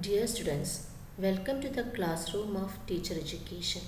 [0.00, 0.86] Dear students,
[1.18, 3.82] welcome to the classroom of teacher education.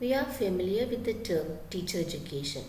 [0.00, 2.62] We are familiar with the term teacher education.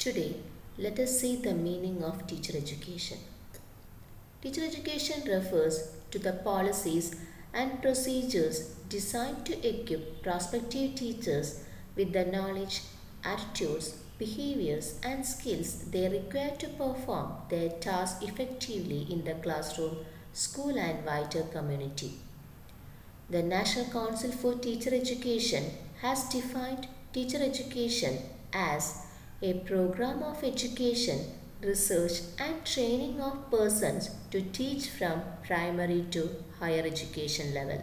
[0.00, 0.34] Today,
[0.76, 3.18] let us see the meaning of teacher education.
[4.42, 7.14] Teacher education refers to the policies
[7.54, 11.62] and procedures designed to equip prospective teachers
[11.94, 12.82] with the knowledge,
[13.22, 19.98] attitudes, behaviors, and skills they require to perform their tasks effectively in the classroom,
[20.38, 22.12] school, and wider community.
[23.28, 25.64] The National Council for Teacher Education
[26.00, 28.18] has defined teacher education
[28.52, 29.06] as
[29.42, 31.18] a program of education,
[31.60, 36.28] research, and training of persons to teach from primary to
[36.60, 37.82] higher education level.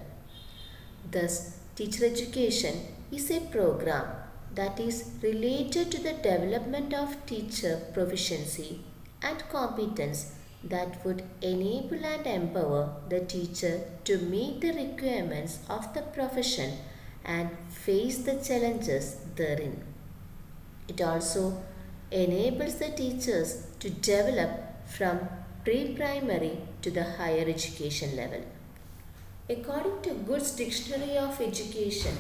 [1.12, 2.76] Thus, teacher education
[3.12, 4.06] is a program
[4.54, 8.80] that is related to the development of teacher proficiency
[9.22, 10.32] and competence
[10.66, 16.74] that would enable and empower the teacher to meet the requirements of the profession
[17.24, 19.84] and face the challenges therein.
[20.88, 21.64] It also
[22.12, 24.52] enables the teachers to develop
[24.88, 25.20] from
[25.64, 28.44] pre-primary to the higher education level.
[29.50, 32.16] According to Goods Dictionary of Education,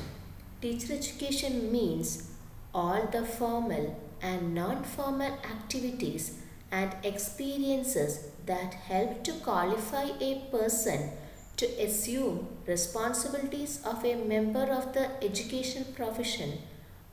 [0.62, 2.32] teacher education means
[2.74, 6.40] all the formal and non-formal activities
[6.72, 11.12] and experiences that help to qualify a person
[11.58, 16.60] to assume responsibilities of a member of the education profession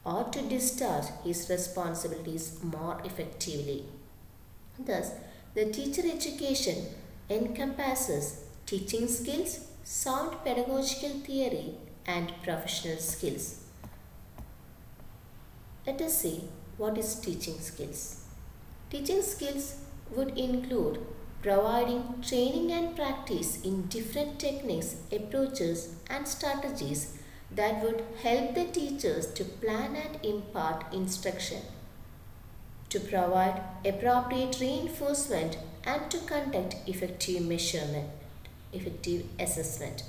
[0.05, 3.85] or to discharge his responsibilities more effectively.
[4.79, 5.13] Thus,
[5.55, 6.87] the teacher education
[7.31, 11.75] encompasses teaching skills, sound pedagogical theory,
[12.07, 13.61] and professional skills.
[15.87, 18.22] Let us see what is teaching skills.
[18.93, 19.77] Teaching skills
[20.15, 20.99] would include
[21.41, 27.17] providing training and practice in different techniques, approaches, and strategies
[27.51, 31.63] that would help the teachers to plan and impart instruction,
[32.91, 38.11] to provide appropriate reinforcement, and to conduct effective measurement,
[38.75, 40.03] effective assessment.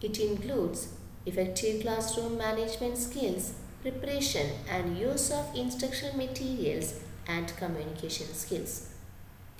[0.00, 0.88] It includes
[1.26, 3.52] effective classroom management skills,
[3.82, 6.94] preparation and use of instructional materials,
[7.26, 8.88] and communication skills.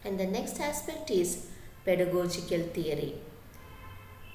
[0.05, 1.47] And the next aspect is
[1.85, 3.15] pedagogical theory.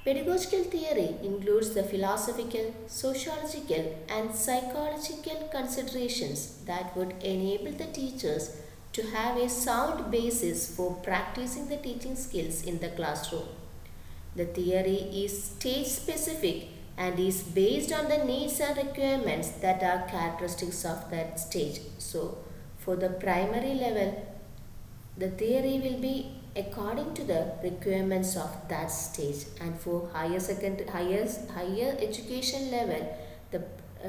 [0.03, 8.55] Pedagogical theory includes the philosophical, sociological, and psychological considerations that would enable the teachers
[8.93, 13.47] to have a sound basis for practicing the teaching skills in the classroom.
[14.35, 20.07] The theory is stage specific and is based on the needs and requirements that are
[20.07, 21.81] characteristics of that stage.
[21.97, 22.37] So,
[22.87, 24.11] for the primary level,
[25.17, 26.13] the theory will be
[26.55, 29.41] according to the requirements of that stage.
[29.59, 31.25] And for higher second higher
[31.55, 33.03] higher education level
[33.51, 33.59] the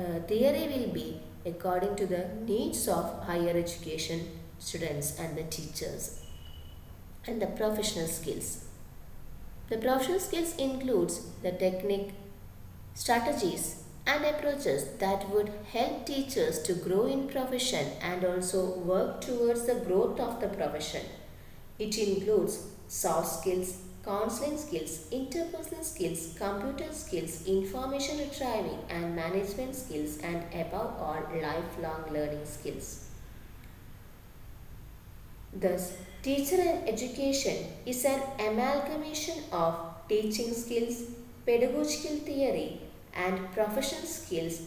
[0.00, 4.21] uh, theory will be according to the needs of higher education
[4.61, 6.21] students and the teachers
[7.27, 8.65] and the professional skills.
[9.71, 12.10] The professional skills includes the technique
[12.95, 13.66] strategies
[14.08, 19.80] and approaches that would help teachers to grow in profession and also work towards the
[19.86, 21.02] growth of the profession
[21.78, 30.18] it includes soft skills, counseling skills, interpersonal skills, computer skills, information retrieval and management skills
[30.18, 33.04] and above all lifelong learning skills.
[35.52, 39.74] Thus, teacher and education is an amalgamation of
[40.08, 41.02] teaching skills,
[41.47, 42.80] pedagogical theory
[43.14, 44.62] and professional skills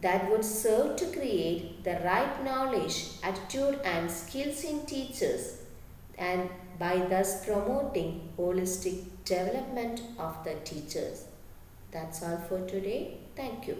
[0.00, 5.58] that would serve to create the right knowledge, attitude and skills in teachers
[6.18, 11.24] and by thus promoting holistic development of the teachers.
[11.90, 13.18] That's all for today.
[13.36, 13.78] Thank you.